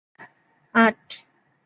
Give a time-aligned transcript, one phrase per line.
[0.75, 1.07] আট